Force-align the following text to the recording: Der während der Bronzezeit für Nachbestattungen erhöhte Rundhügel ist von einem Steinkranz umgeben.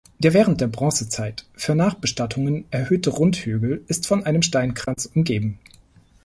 Der 0.17 0.33
während 0.33 0.59
der 0.61 0.67
Bronzezeit 0.67 1.45
für 1.53 1.75
Nachbestattungen 1.75 2.65
erhöhte 2.71 3.11
Rundhügel 3.11 3.85
ist 3.87 4.07
von 4.07 4.23
einem 4.25 4.41
Steinkranz 4.41 5.05
umgeben. 5.05 5.59